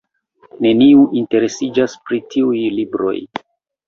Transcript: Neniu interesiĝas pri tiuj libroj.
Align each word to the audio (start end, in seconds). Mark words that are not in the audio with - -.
Neniu 0.65 1.03
interesiĝas 1.19 1.97
pri 2.07 2.19
tiuj 2.31 2.63
libroj. 2.79 3.15